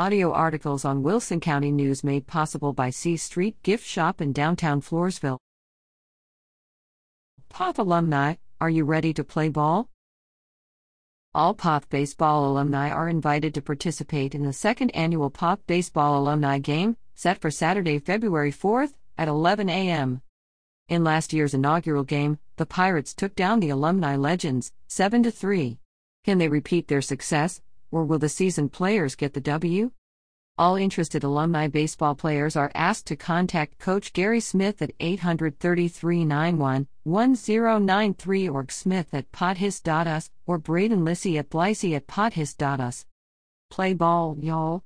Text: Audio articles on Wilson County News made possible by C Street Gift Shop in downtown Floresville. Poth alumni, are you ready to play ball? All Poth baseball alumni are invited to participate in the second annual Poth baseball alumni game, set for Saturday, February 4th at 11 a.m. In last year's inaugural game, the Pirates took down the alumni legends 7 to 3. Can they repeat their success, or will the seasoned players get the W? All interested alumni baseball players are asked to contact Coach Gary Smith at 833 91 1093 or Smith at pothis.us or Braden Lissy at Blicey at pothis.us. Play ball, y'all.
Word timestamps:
Audio 0.00 0.32
articles 0.32 0.86
on 0.86 1.02
Wilson 1.02 1.40
County 1.40 1.70
News 1.70 2.02
made 2.02 2.26
possible 2.26 2.72
by 2.72 2.88
C 2.88 3.18
Street 3.18 3.62
Gift 3.62 3.84
Shop 3.84 4.22
in 4.22 4.32
downtown 4.32 4.80
Floresville. 4.80 5.36
Poth 7.50 7.78
alumni, 7.78 8.36
are 8.62 8.70
you 8.70 8.84
ready 8.84 9.12
to 9.12 9.22
play 9.22 9.50
ball? 9.50 9.90
All 11.34 11.52
Poth 11.52 11.90
baseball 11.90 12.50
alumni 12.50 12.88
are 12.88 13.10
invited 13.10 13.52
to 13.52 13.60
participate 13.60 14.34
in 14.34 14.42
the 14.42 14.54
second 14.54 14.88
annual 14.92 15.28
Poth 15.28 15.66
baseball 15.66 16.18
alumni 16.18 16.58
game, 16.58 16.96
set 17.14 17.38
for 17.38 17.50
Saturday, 17.50 17.98
February 17.98 18.52
4th 18.52 18.94
at 19.18 19.28
11 19.28 19.68
a.m. 19.68 20.22
In 20.88 21.04
last 21.04 21.34
year's 21.34 21.52
inaugural 21.52 22.04
game, 22.04 22.38
the 22.56 22.64
Pirates 22.64 23.12
took 23.12 23.34
down 23.34 23.60
the 23.60 23.68
alumni 23.68 24.16
legends 24.16 24.72
7 24.88 25.24
to 25.24 25.30
3. 25.30 25.78
Can 26.24 26.38
they 26.38 26.48
repeat 26.48 26.88
their 26.88 27.02
success, 27.02 27.60
or 27.90 28.04
will 28.04 28.18
the 28.18 28.28
seasoned 28.28 28.72
players 28.72 29.14
get 29.14 29.34
the 29.34 29.40
W? 29.40 29.90
All 30.58 30.76
interested 30.76 31.24
alumni 31.24 31.68
baseball 31.68 32.14
players 32.14 32.54
are 32.54 32.70
asked 32.74 33.06
to 33.06 33.16
contact 33.16 33.78
Coach 33.78 34.12
Gary 34.12 34.40
Smith 34.40 34.82
at 34.82 34.92
833 35.00 36.24
91 36.24 36.86
1093 37.04 38.48
or 38.48 38.66
Smith 38.68 39.14
at 39.14 39.32
pothis.us 39.32 40.30
or 40.46 40.58
Braden 40.58 41.02
Lissy 41.04 41.38
at 41.38 41.48
Blicey 41.48 41.96
at 41.96 42.06
pothis.us. 42.06 43.06
Play 43.70 43.94
ball, 43.94 44.36
y'all. 44.38 44.84